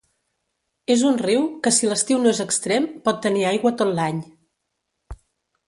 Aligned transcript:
És 0.93 1.03
un 1.09 1.19
riu 1.23 1.43
que 1.67 1.73
si 1.75 1.91
l'estiu 1.91 2.23
no 2.23 2.31
és 2.33 2.41
extrem, 2.45 2.87
pot 3.09 3.21
tenir 3.27 3.47
aigua 3.51 3.75
tot 3.83 3.93
l'any. 4.01 4.23